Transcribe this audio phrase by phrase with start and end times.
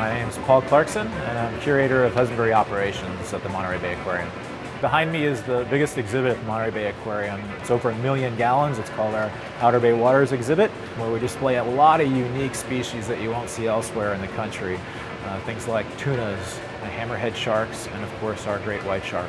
[0.00, 3.92] My name is Paul Clarkson, and I'm curator of husbandry operations at the Monterey Bay
[3.92, 4.30] Aquarium.
[4.80, 7.38] Behind me is the biggest exhibit at the Monterey Bay Aquarium.
[7.58, 8.78] It's over a million gallons.
[8.78, 13.06] It's called our Outer Bay Waters exhibit, where we display a lot of unique species
[13.08, 14.80] that you won't see elsewhere in the country.
[15.26, 19.28] Uh, things like tunas, hammerhead sharks, and of course our great white shark.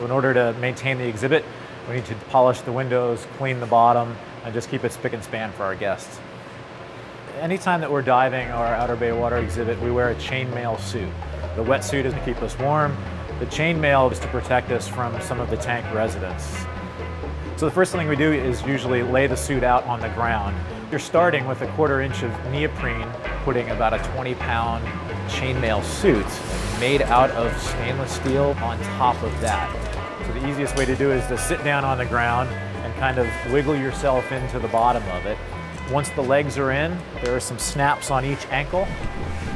[0.00, 1.44] In order to maintain the exhibit,
[1.88, 5.24] we need to polish the windows, clean the bottom, and just keep it spick and
[5.24, 6.20] span for our guests.
[7.40, 11.12] Anytime that we're diving our Outer Bay Water exhibit, we wear a chainmail suit.
[11.54, 12.96] The wetsuit is to keep us warm,
[13.40, 16.64] the chainmail is to protect us from some of the tank residents.
[17.58, 20.56] So the first thing we do is usually lay the suit out on the ground.
[20.90, 23.06] You're starting with a quarter inch of neoprene,
[23.44, 24.86] putting about a 20 pound
[25.28, 26.26] chainmail suit
[26.80, 29.70] made out of stainless steel on top of that.
[30.24, 33.18] So the easiest way to do is to sit down on the ground and kind
[33.18, 35.36] of wiggle yourself into the bottom of it.
[35.90, 38.86] Once the legs are in, there are some snaps on each ankle.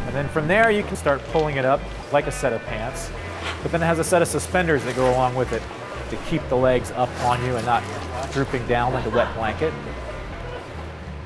[0.06, 1.80] And then from there, you can start pulling it up
[2.12, 3.10] like a set of pants.
[3.62, 5.62] But then it has a set of suspenders that go along with it
[6.10, 7.82] to keep the legs up on you and not
[8.32, 9.72] drooping down like a wet blanket.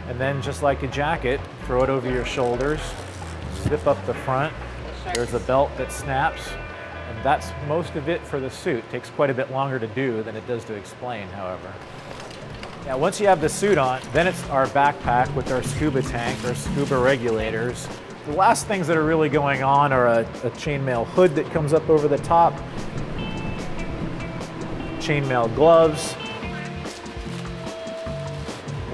[0.08, 2.80] And then just like a jacket, throw it over your shoulders,
[3.62, 4.52] zip up the front.
[5.14, 6.42] There's a belt that snaps,
[7.08, 8.78] and that's most of it for the suit.
[8.78, 11.72] It takes quite a bit longer to do than it does to explain, however.
[12.86, 16.44] Now, once you have the suit on, then it's our backpack with our scuba tank,
[16.44, 17.88] our scuba regulators,
[18.26, 21.74] the last things that are really going on are a, a chainmail hood that comes
[21.74, 22.54] up over the top,
[24.98, 26.14] chainmail gloves,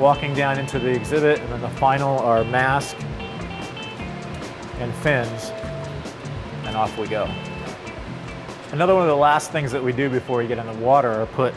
[0.00, 2.96] walking down into the exhibit, and then the final are mask
[4.80, 5.50] and fins,
[6.64, 7.32] and off we go.
[8.72, 11.08] Another one of the last things that we do before we get in the water
[11.08, 11.54] are put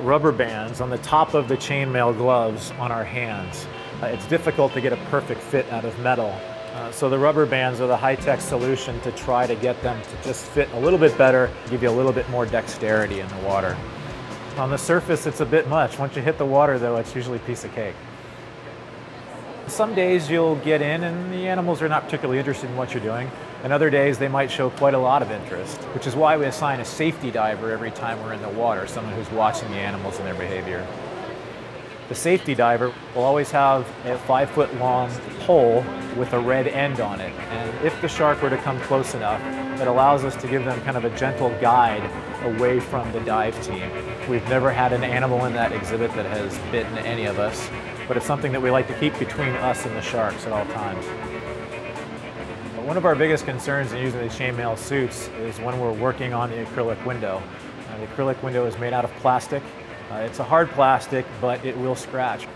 [0.00, 3.66] rubber bands on the top of the chainmail gloves on our hands.
[4.02, 6.34] Uh, it's difficult to get a perfect fit out of metal,
[6.74, 10.28] uh, so the rubber bands are the high-tech solution to try to get them to
[10.28, 13.38] just fit a little bit better, give you a little bit more dexterity in the
[13.46, 13.76] water.
[14.56, 15.98] On the surface, it's a bit much.
[15.98, 17.94] Once you hit the water, though, it's usually a piece of cake.
[19.72, 23.02] Some days you'll get in and the animals are not particularly interested in what you're
[23.02, 23.30] doing.
[23.64, 26.44] And other days they might show quite a lot of interest, which is why we
[26.44, 30.18] assign a safety diver every time we're in the water, someone who's watching the animals
[30.18, 30.86] and their behavior.
[32.10, 35.10] The safety diver will always have a five foot long
[35.46, 35.82] pole
[36.18, 37.32] with a red end on it.
[37.32, 39.40] And if the shark were to come close enough,
[39.80, 42.02] it allows us to give them kind of a gentle guide
[42.44, 43.90] away from the dive team.
[44.28, 47.70] We've never had an animal in that exhibit that has bitten any of us,
[48.08, 50.66] but it's something that we like to keep between us and the sharks at all
[50.66, 51.04] times.
[52.86, 56.50] One of our biggest concerns in using these chainmail suits is when we're working on
[56.50, 57.42] the acrylic window.
[57.88, 59.62] Uh, the acrylic window is made out of plastic
[60.12, 62.46] uh, it's a hard plastic, but it will scratch.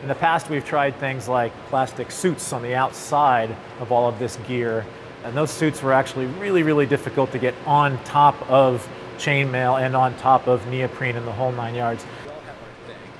[0.00, 4.18] In the past, we've tried things like plastic suits on the outside of all of
[4.18, 4.86] this gear,
[5.22, 8.88] and those suits were actually really, really difficult to get on top of
[9.18, 12.06] chainmail and on top of neoprene and the whole nine yards.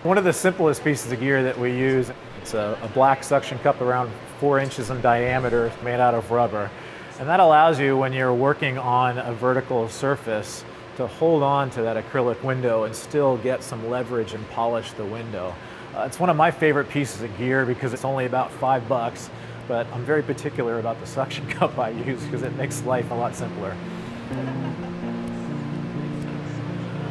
[0.05, 3.59] One of the simplest pieces of gear that we use, it's a, a black suction
[3.61, 6.71] cup around four inches in diameter made out of rubber.
[7.19, 10.63] And that allows you, when you're working on a vertical surface,
[10.99, 15.07] to hold on to that acrylic window and still get some leverage and polish the
[15.07, 15.55] window.
[15.97, 19.31] Uh, it's one of my favorite pieces of gear because it's only about five bucks,
[19.67, 23.15] but I'm very particular about the suction cup I use because it makes life a
[23.15, 23.75] lot simpler.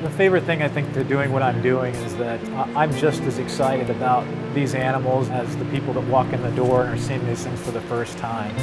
[0.04, 3.40] The favorite thing I think to doing what I'm doing is that I'm just as
[3.40, 7.26] excited about these animals as the people that walk in the door and are seeing
[7.26, 8.54] these things for the first time.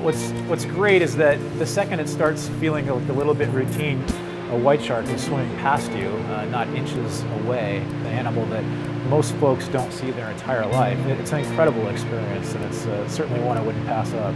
[0.00, 4.00] What's, what's great is that the second it starts feeling like a little bit routine,
[4.50, 8.62] a white shark is swimming past you, uh, not inches away, the animal that
[9.08, 10.98] most folks don't see their entire life.
[11.06, 14.32] It's an incredible experience, and it's uh, certainly one I wouldn't pass up.